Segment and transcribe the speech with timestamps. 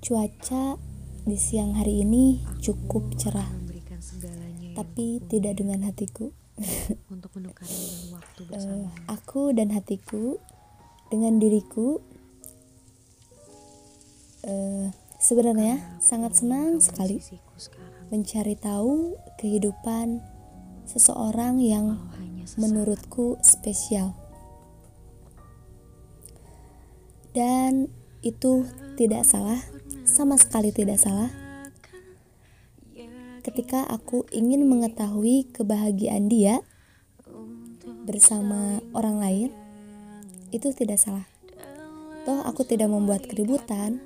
[0.00, 0.80] Cuaca
[1.28, 3.92] di siang hari ini cukup cerah, yang
[4.72, 6.32] tapi tidak dengan hatiku.
[7.12, 10.40] untuk waktu Eh, aku dan hatiku
[11.12, 12.00] dengan diriku
[14.40, 14.88] eh,
[15.20, 17.20] sebenarnya sangat senang sekali
[18.08, 20.24] mencari tahu kehidupan
[20.88, 22.00] seseorang yang
[22.56, 24.25] menurutku spesial.
[27.36, 27.92] Dan
[28.24, 28.64] itu
[28.96, 29.60] tidak salah,
[30.08, 31.28] sama sekali tidak salah.
[33.44, 36.64] Ketika aku ingin mengetahui kebahagiaan dia
[38.08, 39.50] bersama orang lain,
[40.48, 41.28] itu tidak salah.
[42.24, 44.00] Toh aku tidak membuat keributan,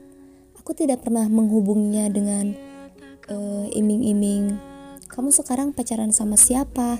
[0.59, 2.53] aku tidak pernah menghubunginya dengan
[3.31, 4.59] eh, iming-iming.
[5.06, 6.98] Kamu sekarang pacaran sama siapa?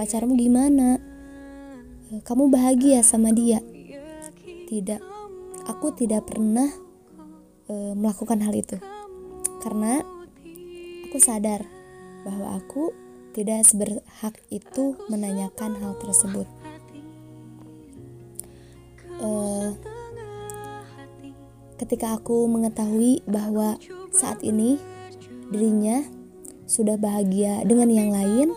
[0.00, 0.96] Pacarmu gimana?
[2.10, 3.60] Eh, Kamu bahagia sama dia?
[4.66, 5.09] Tidak,
[5.70, 6.66] aku tidak pernah
[7.70, 8.74] eh, melakukan hal itu
[9.62, 10.02] karena
[11.06, 11.62] aku sadar
[12.26, 12.90] bahwa aku
[13.30, 16.46] tidak seberhak itu menanyakan hal tersebut.
[19.20, 19.70] Eh,
[21.78, 23.78] ketika aku mengetahui bahwa
[24.10, 24.76] saat ini
[25.54, 26.02] dirinya
[26.66, 28.48] sudah bahagia dengan yang lain,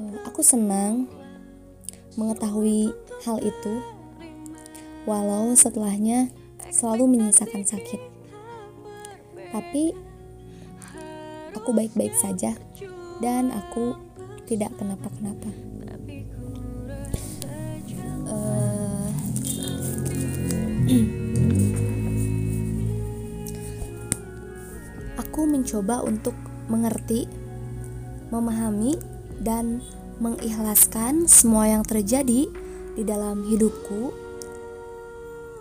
[0.00, 1.08] eh, aku senang
[2.16, 2.92] mengetahui
[3.24, 3.72] hal itu,
[5.08, 6.28] walau setelahnya
[6.68, 8.00] selalu menyisakan sakit.
[9.50, 9.96] Tapi
[11.56, 12.54] aku baik-baik saja
[13.18, 13.96] dan aku
[14.46, 15.50] tidak kenapa-kenapa.
[18.30, 19.10] Eh,
[25.22, 26.34] aku mencoba untuk
[26.70, 27.26] mengerti,
[28.30, 28.94] memahami,
[29.40, 29.82] dan
[30.20, 32.46] mengikhlaskan semua yang terjadi
[32.94, 34.29] di dalam hidupku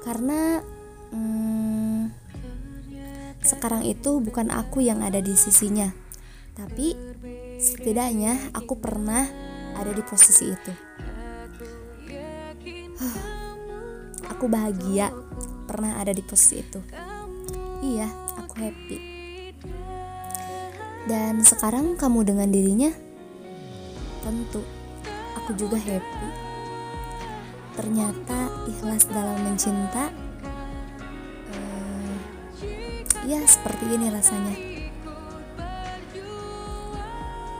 [0.03, 0.63] karena
[1.11, 2.11] hmm,
[3.43, 5.91] sekarang itu bukan aku yang ada di sisinya,
[6.55, 6.95] tapi
[7.59, 9.27] setidaknya aku pernah
[9.75, 10.73] ada di posisi itu.
[12.99, 13.17] Huh,
[14.31, 15.11] aku bahagia
[15.67, 16.79] pernah ada di posisi itu.
[17.79, 18.07] Iya,
[18.39, 18.97] aku happy.
[21.07, 22.91] Dan sekarang kamu dengan dirinya,
[24.21, 24.61] tentu
[25.39, 26.48] aku juga happy.
[27.77, 30.09] Ternyata ikhlas dalam mencinta
[31.53, 32.13] eh,
[33.29, 34.55] Ya, seperti ini rasanya.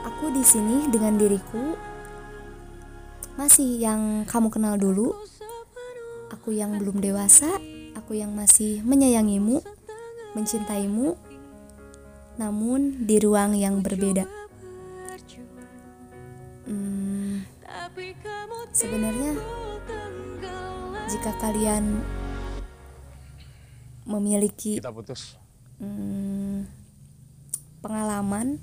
[0.08, 1.78] Aku di sini dengan diriku
[3.40, 5.16] masih yang kamu kenal dulu.
[6.30, 7.48] Aku yang belum dewasa,
[7.94, 9.64] aku yang masih menyayangimu,
[10.34, 11.16] mencintaimu,
[12.40, 14.24] namun di ruang yang berbeda.
[16.68, 17.42] Hmm,
[18.72, 19.34] sebenarnya
[21.10, 21.98] jika kalian
[24.06, 25.34] memiliki kita putus.
[25.82, 26.70] hmm,
[27.82, 28.62] pengalaman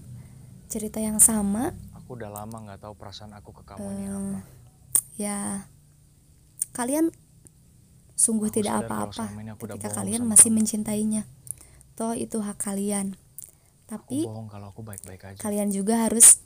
[0.72, 4.40] cerita yang sama aku udah lama nggak tahu perasaan aku ke kamu ini eh, apa.
[5.19, 5.40] ya
[6.72, 7.12] kalian
[8.18, 10.57] sungguh Aku tidak apa-apa aku ketika kalian masih kamu.
[10.62, 11.24] mencintainya.
[11.94, 13.13] Toh itu hak kalian.
[13.88, 15.40] Aku tapi bohong kalau aku baik-baik aja.
[15.41, 16.41] kalian juga harus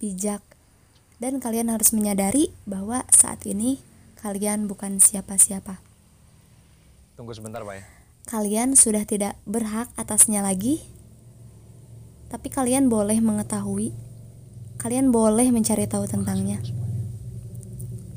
[0.00, 0.40] bijak.
[1.20, 3.84] Dan kalian harus menyadari bahwa saat ini
[4.20, 5.80] kalian bukan siapa-siapa.
[7.16, 7.84] Tunggu sebentar pak ya.
[8.28, 10.84] Kalian sudah tidak berhak atasnya lagi,
[12.28, 13.96] tapi kalian boleh mengetahui,
[14.76, 16.60] kalian boleh mencari tahu tentangnya.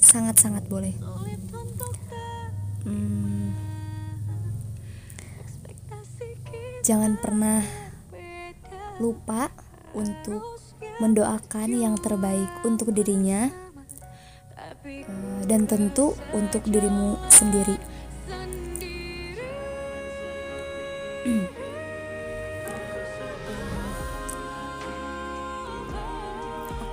[0.03, 0.93] Sangat-sangat boleh.
[2.83, 3.55] Hmm,
[6.83, 7.63] jangan pernah
[8.99, 9.47] lupa
[9.95, 10.43] untuk
[10.99, 13.47] mendoakan yang terbaik untuk dirinya.
[14.83, 15.07] Eh,
[15.45, 17.93] dan tentu untuk dirimu sendiri.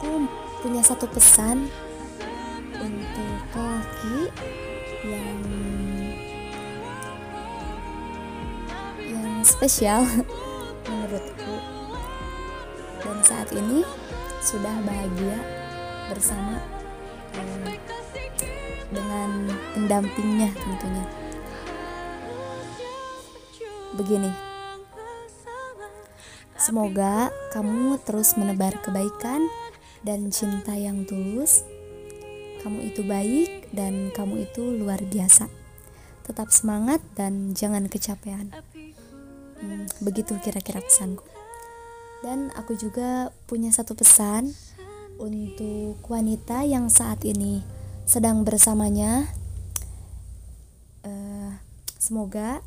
[0.00, 0.24] aku
[0.64, 1.68] punya satu pesan
[2.80, 4.32] untuk lelaki
[5.04, 5.40] yang
[9.04, 10.08] yang spesial
[10.88, 11.54] menurutku
[13.04, 13.84] dan saat ini
[14.40, 15.36] sudah bahagia
[16.08, 16.56] bersama
[17.36, 17.99] eh,
[18.90, 21.06] dengan pendampingnya tentunya
[23.94, 24.50] begini
[26.60, 29.48] Semoga kamu terus menebar kebaikan
[30.04, 31.64] dan cinta yang tulus.
[32.60, 35.48] Kamu itu baik dan kamu itu luar biasa.
[36.28, 38.52] Tetap semangat dan jangan kecapean.
[39.56, 41.24] Hmm, begitu kira-kira pesanku.
[42.20, 44.52] Dan aku juga punya satu pesan
[45.16, 47.79] untuk wanita yang saat ini
[48.10, 49.30] sedang bersamanya.
[51.06, 51.54] Eh,
[51.94, 52.58] semoga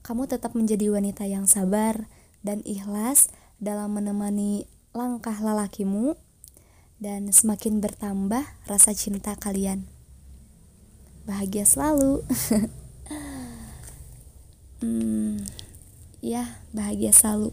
[0.00, 2.08] kamu tetap menjadi wanita yang sabar
[2.40, 3.28] dan ikhlas
[3.60, 4.64] dalam menemani
[4.96, 6.16] langkah lelakimu
[7.04, 9.84] dan semakin bertambah rasa cinta kalian.
[11.28, 12.24] Bahagia selalu.
[14.80, 15.44] hmm,
[16.24, 17.52] ya, bahagia selalu.